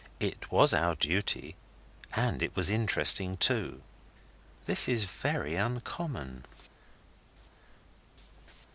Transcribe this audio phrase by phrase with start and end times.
[0.19, 1.55] It was our duty
[2.15, 3.83] and it was interesting too.
[4.65, 6.43] This is very uncommon.